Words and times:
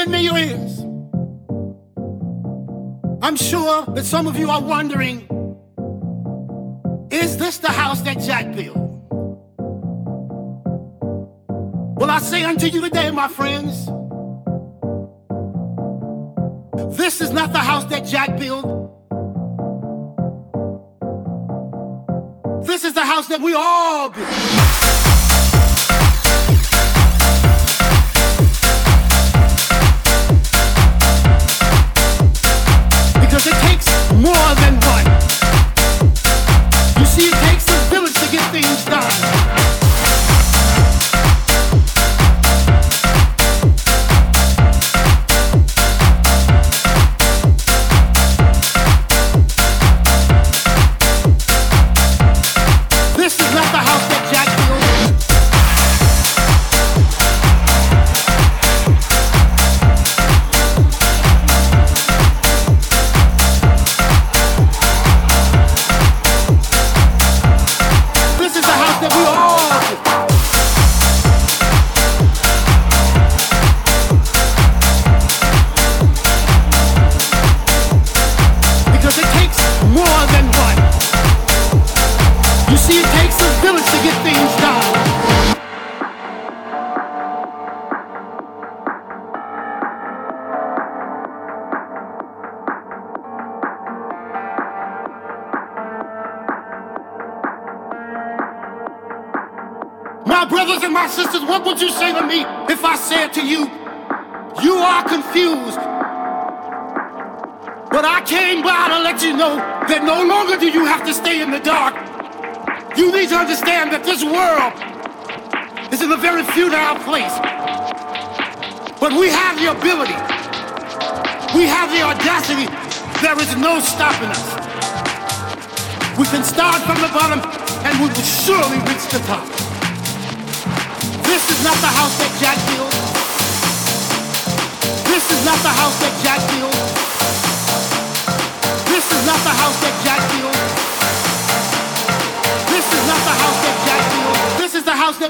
lend 0.00 0.12
me 0.12 0.24
your 0.24 0.38
ears. 0.38 0.78
I'm 3.22 3.36
sure 3.36 3.84
that 3.94 4.04
some 4.04 4.26
of 4.26 4.38
you 4.38 4.48
are 4.50 4.62
wondering 4.62 5.26
is 7.10 7.36
this 7.36 7.58
the 7.58 7.68
house 7.68 8.00
that 8.02 8.18
Jack 8.20 8.54
built? 8.54 8.78
Well, 11.98 12.10
I 12.10 12.18
say 12.20 12.44
unto 12.44 12.66
you 12.66 12.80
today, 12.80 13.10
my 13.10 13.28
friends, 13.28 13.86
this 16.96 17.20
is 17.20 17.30
not 17.30 17.52
the 17.52 17.58
house 17.58 17.84
that 17.86 18.06
Jack 18.06 18.38
built. 18.38 18.64
This 22.64 22.84
is 22.84 22.94
the 22.94 23.04
house 23.04 23.26
that 23.28 23.42
we 23.42 23.52
all 23.54 24.08
built. 24.08 24.89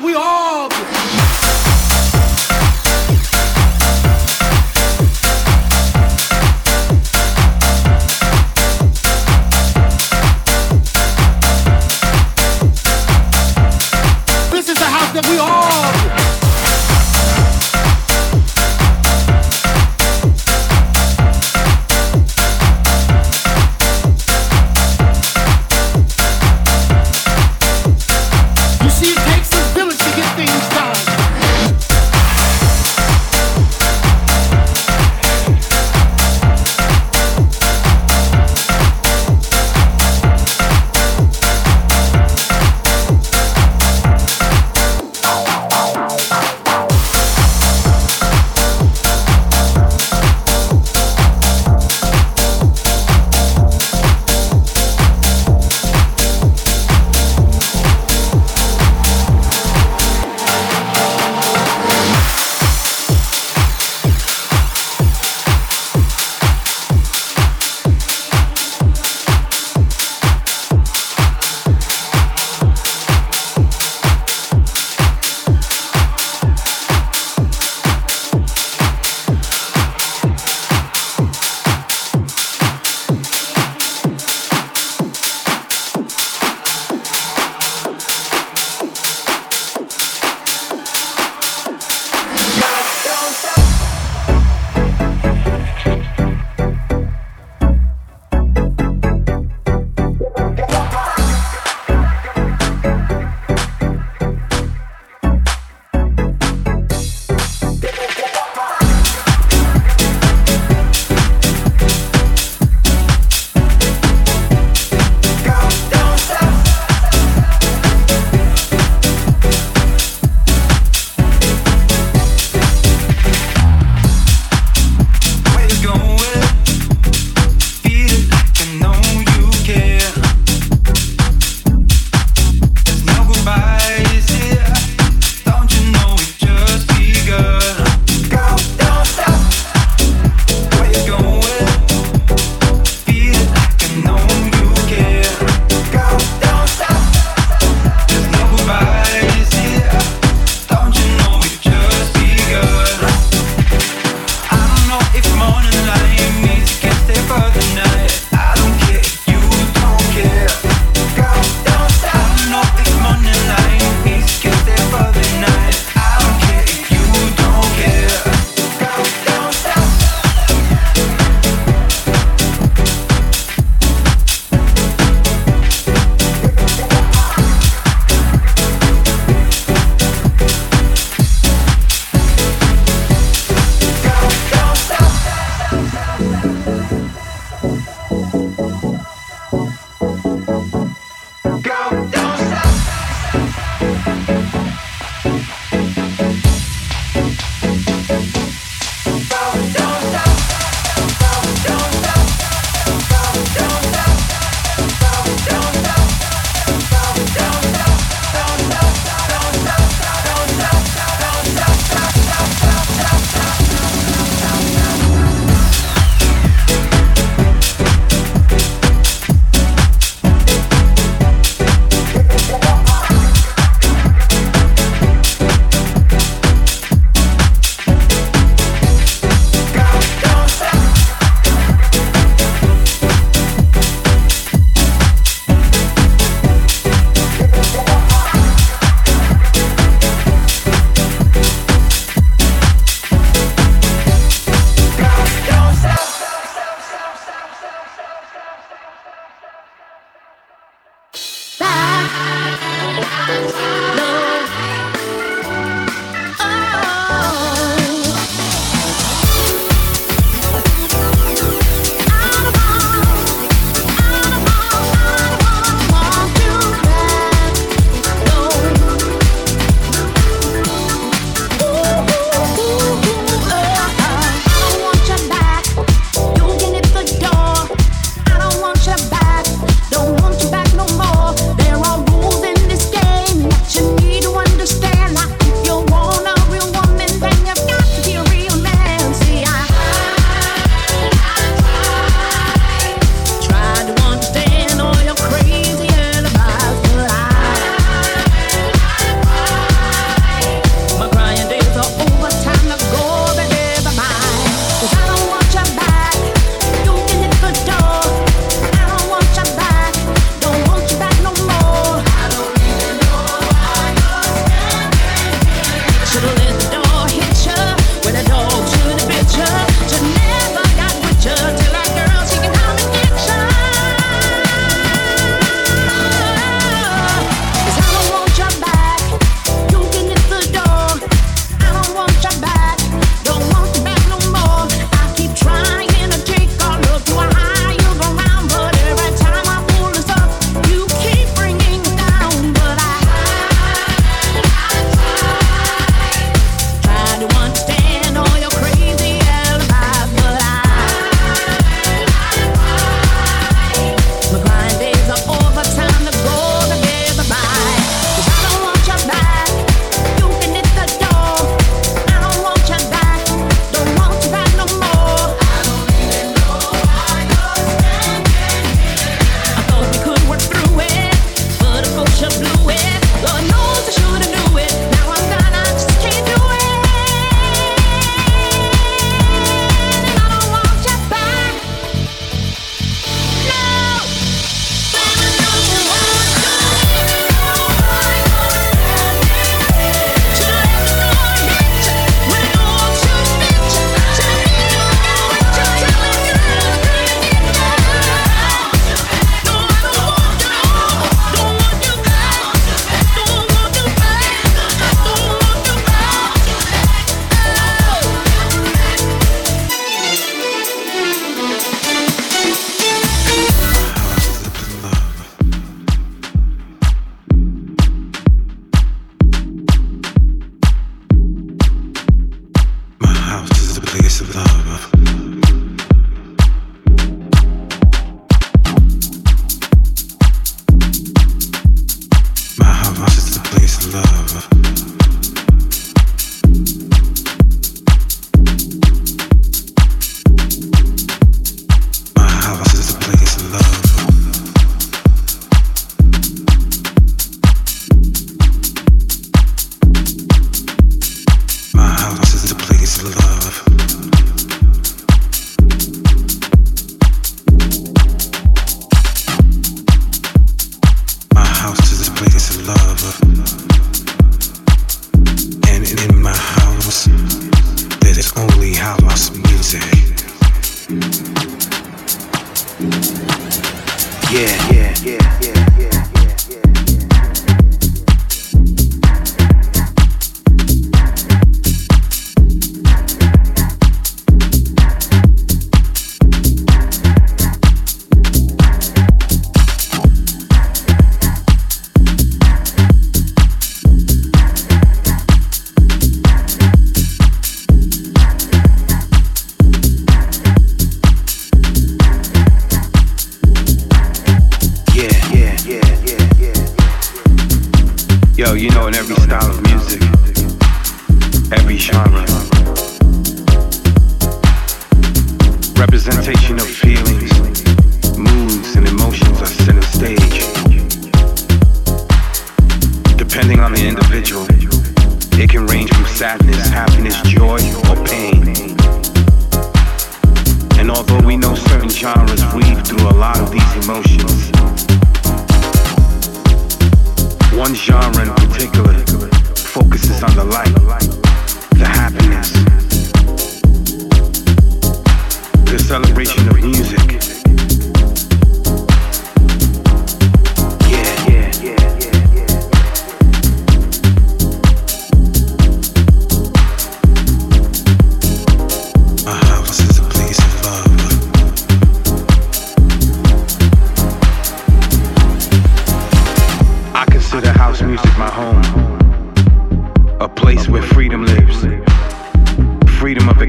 we 0.02 0.14
all 0.14 1.19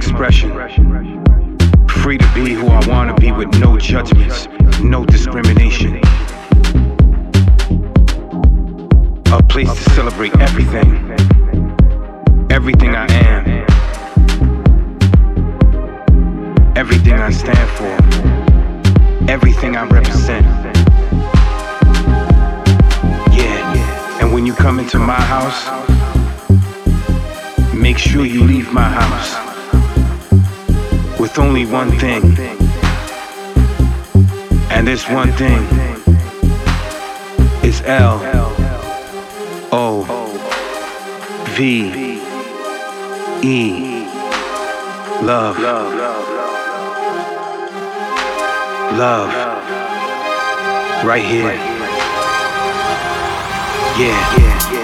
expression. 0.01 0.49
Free 1.87 2.17
to 2.17 2.33
be 2.33 2.53
who 2.53 2.67
I 2.67 2.83
wanna 2.87 3.13
be 3.13 3.31
with 3.31 3.53
no 3.59 3.77
judgments, 3.77 4.47
no 4.81 5.05
discrimination. 5.05 5.97
A 9.31 9.43
place 9.47 9.71
to 9.71 9.89
celebrate 9.91 10.35
everything, 10.39 10.89
everything 12.49 12.95
I 12.95 13.05
am, 13.29 13.43
everything 16.75 17.13
I 17.13 17.29
stand 17.29 17.69
for, 17.77 17.93
everything 19.29 19.75
I 19.75 19.83
represent. 19.85 20.45
Yeah, 23.37 24.19
and 24.19 24.33
when 24.33 24.47
you 24.47 24.53
come 24.53 24.79
into 24.79 24.97
my 24.97 25.21
house, 25.35 25.61
make 27.75 27.99
sure 27.99 28.25
you 28.25 28.43
leave 28.43 28.73
my 28.73 28.89
house 28.89 29.50
with 31.21 31.37
only 31.37 31.67
one 31.67 31.91
thing. 31.99 32.23
And 34.71 34.87
this 34.87 35.07
one 35.07 35.31
thing 35.33 35.61
is 37.63 37.83
L 37.85 38.19
O 39.71 40.03
V 41.55 42.19
E. 43.43 44.05
Love. 45.21 45.59
Love. 48.97 49.31
Right 51.05 51.23
here. 51.23 51.53
Yeah. 53.99 54.80